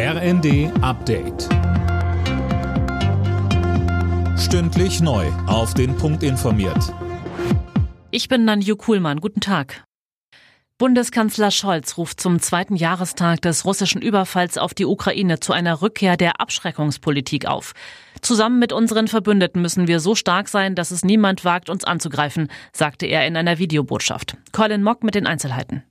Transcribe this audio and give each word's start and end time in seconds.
RND 0.00 0.70
Update. 0.80 1.48
Stündlich 4.38 5.00
neu. 5.00 5.26
Auf 5.48 5.74
den 5.74 5.96
Punkt 5.96 6.22
informiert. 6.22 6.94
Ich 8.12 8.28
bin 8.28 8.44
Nanju 8.44 8.76
Kuhlmann. 8.76 9.20
Guten 9.20 9.40
Tag. 9.40 9.82
Bundeskanzler 10.78 11.50
Scholz 11.50 11.98
ruft 11.98 12.20
zum 12.20 12.38
zweiten 12.38 12.76
Jahrestag 12.76 13.42
des 13.42 13.64
russischen 13.64 14.00
Überfalls 14.00 14.56
auf 14.56 14.72
die 14.72 14.86
Ukraine 14.86 15.40
zu 15.40 15.52
einer 15.52 15.82
Rückkehr 15.82 16.16
der 16.16 16.40
Abschreckungspolitik 16.40 17.46
auf. 17.46 17.72
Zusammen 18.22 18.60
mit 18.60 18.72
unseren 18.72 19.08
Verbündeten 19.08 19.60
müssen 19.60 19.88
wir 19.88 19.98
so 19.98 20.14
stark 20.14 20.48
sein, 20.48 20.76
dass 20.76 20.92
es 20.92 21.04
niemand 21.04 21.44
wagt, 21.44 21.68
uns 21.68 21.82
anzugreifen, 21.82 22.52
sagte 22.72 23.06
er 23.06 23.26
in 23.26 23.36
einer 23.36 23.58
Videobotschaft. 23.58 24.36
Colin 24.52 24.84
Mock 24.84 25.02
mit 25.02 25.16
den 25.16 25.26
Einzelheiten. 25.26 25.82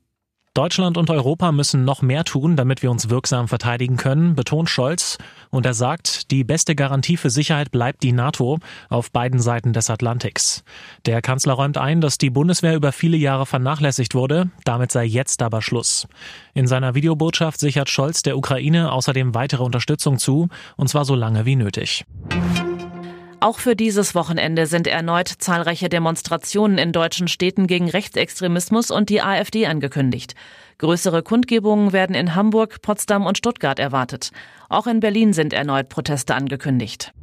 Deutschland 0.58 0.98
und 0.98 1.12
Europa 1.12 1.52
müssen 1.52 1.86
noch 1.86 2.02
mehr 2.02 2.24
tun, 2.24 2.56
damit 2.56 2.82
wir 2.82 2.90
uns 2.90 3.12
wirksam 3.12 3.48
verteidigen 3.48 3.96
können, 3.96 4.34
betont 4.34 4.72
Scholz. 4.72 5.20
Und 5.52 5.68
er 5.68 5.76
sagt, 5.76 6.32
die 6.32 6.44
beste 6.44 6.74
Garantie 6.74 7.16
für 7.16 7.30
Sicherheit 7.30 7.70
bleibt 7.70 8.02
die 8.02 8.12
NATO 8.12 8.58
auf 8.90 9.12
beiden 9.12 9.40
Seiten 9.40 9.72
des 9.72 9.92
Atlantiks. 9.92 10.64
Der 11.06 11.22
Kanzler 11.22 11.54
räumt 11.54 11.78
ein, 11.78 12.02
dass 12.02 12.18
die 12.18 12.32
Bundeswehr 12.32 12.76
über 12.76 12.92
viele 12.92 13.18
Jahre 13.18 13.46
vernachlässigt 13.46 14.16
wurde. 14.16 14.50
Damit 14.64 14.92
sei 14.92 15.06
jetzt 15.06 15.44
aber 15.44 15.62
Schluss. 15.62 16.08
In 16.56 16.66
seiner 16.66 16.96
Videobotschaft 16.96 17.60
sichert 17.60 17.92
Scholz 17.92 18.24
der 18.24 18.36
Ukraine 18.36 18.92
außerdem 18.92 19.36
weitere 19.36 19.62
Unterstützung 19.62 20.18
zu, 20.18 20.50
und 20.76 20.88
zwar 20.88 21.06
so 21.06 21.14
lange 21.14 21.46
wie 21.46 21.56
nötig. 21.56 22.04
Auch 23.40 23.60
für 23.60 23.76
dieses 23.76 24.16
Wochenende 24.16 24.66
sind 24.66 24.88
erneut 24.88 25.28
zahlreiche 25.28 25.90
Demonstrationen 25.90 26.80
in 26.80 26.92
deutschen 26.92 27.28
Städten 27.28 27.68
gegen 27.68 27.88
Rechtsextremismus 27.88 28.90
und 28.90 29.10
die 29.10 29.22
AfD 29.22 29.68
angekündigt. 29.68 30.34
Größere 30.80 31.22
Kundgebungen 31.22 31.94
werden 31.94 32.16
in 32.16 32.34
Hamburg, 32.34 32.82
Potsdam 32.82 33.28
und 33.28 33.38
Stuttgart 33.38 33.78
erwartet. 33.78 34.32
Auch 34.70 34.88
in 34.88 35.00
Berlin 35.00 35.34
sind 35.34 35.54
erneut 35.54 35.90
Proteste 35.90 36.34
angekündigt. 36.34 37.14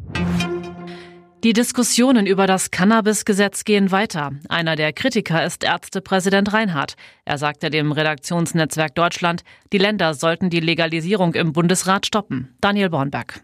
Die 1.43 1.53
Diskussionen 1.53 2.27
über 2.27 2.47
das 2.47 2.71
Cannabis-Gesetz 2.71 3.65
gehen 3.65 3.91
weiter. 3.91 4.31
Einer 4.49 4.77
der 4.77 4.93
Kritiker 4.93 5.45
ist 5.45 5.65
Ärztepräsident 5.65 6.53
Reinhardt. 6.53 6.95
Er 7.25 7.39
sagte 7.39 7.71
dem 7.71 7.93
Redaktionsnetzwerk 7.93 8.95
Deutschland, 8.95 9.43
die 9.73 9.79
Länder 9.79 10.15
sollten 10.15 10.49
die 10.49 10.61
Legalisierung 10.61 11.35
im 11.35 11.53
Bundesrat 11.53 12.07
stoppen. 12.07 12.55
Daniel 12.61 12.89
Bornberg. 12.89 13.43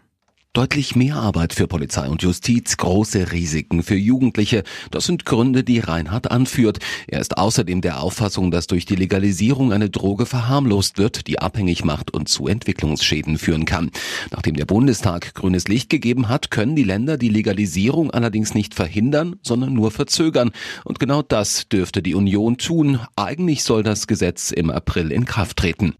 Deutlich 0.53 0.97
mehr 0.97 1.15
Arbeit 1.15 1.53
für 1.53 1.65
Polizei 1.65 2.09
und 2.09 2.23
Justiz, 2.23 2.75
große 2.75 3.31
Risiken 3.31 3.83
für 3.83 3.95
Jugendliche. 3.95 4.63
Das 4.91 5.05
sind 5.05 5.25
Gründe, 5.25 5.63
die 5.63 5.79
Reinhard 5.79 6.29
anführt. 6.29 6.79
Er 7.07 7.21
ist 7.21 7.37
außerdem 7.37 7.79
der 7.79 8.03
Auffassung, 8.03 8.51
dass 8.51 8.67
durch 8.67 8.85
die 8.85 8.97
Legalisierung 8.97 9.71
eine 9.71 9.89
Droge 9.89 10.25
verharmlost 10.25 10.97
wird, 10.97 11.27
die 11.27 11.39
abhängig 11.39 11.85
macht 11.85 12.13
und 12.13 12.27
zu 12.27 12.47
Entwicklungsschäden 12.47 13.37
führen 13.37 13.63
kann. 13.63 13.91
Nachdem 14.31 14.57
der 14.57 14.65
Bundestag 14.65 15.35
grünes 15.35 15.69
Licht 15.69 15.89
gegeben 15.89 16.27
hat, 16.27 16.51
können 16.51 16.75
die 16.75 16.83
Länder 16.83 17.17
die 17.17 17.29
Legalisierung 17.29 18.11
allerdings 18.11 18.53
nicht 18.53 18.73
verhindern, 18.73 19.37
sondern 19.43 19.73
nur 19.73 19.89
verzögern. 19.89 20.51
Und 20.83 20.99
genau 20.99 21.21
das 21.21 21.69
dürfte 21.69 22.01
die 22.01 22.13
Union 22.13 22.57
tun. 22.57 22.99
Eigentlich 23.15 23.63
soll 23.63 23.83
das 23.83 24.05
Gesetz 24.05 24.51
im 24.51 24.69
April 24.69 25.13
in 25.13 25.23
Kraft 25.23 25.55
treten. 25.55 25.95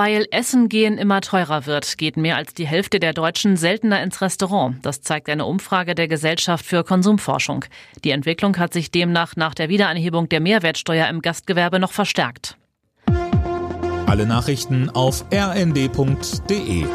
Weil 0.00 0.28
Essen 0.30 0.68
gehen 0.68 0.96
immer 0.96 1.20
teurer 1.20 1.66
wird, 1.66 1.98
geht 1.98 2.16
mehr 2.16 2.36
als 2.36 2.54
die 2.54 2.68
Hälfte 2.68 3.00
der 3.00 3.12
Deutschen 3.12 3.56
seltener 3.56 4.00
ins 4.00 4.20
Restaurant. 4.20 4.76
Das 4.82 5.00
zeigt 5.00 5.28
eine 5.28 5.44
Umfrage 5.44 5.96
der 5.96 6.06
Gesellschaft 6.06 6.64
für 6.64 6.84
Konsumforschung. 6.84 7.64
Die 8.04 8.12
Entwicklung 8.12 8.56
hat 8.58 8.72
sich 8.72 8.92
demnach 8.92 9.34
nach 9.34 9.54
der 9.54 9.68
Wiederanhebung 9.68 10.28
der 10.28 10.38
Mehrwertsteuer 10.38 11.08
im 11.08 11.20
Gastgewerbe 11.20 11.80
noch 11.80 11.90
verstärkt. 11.90 12.56
Alle 14.06 14.24
Nachrichten 14.24 14.88
auf 14.88 15.24
rnd.de 15.34 16.86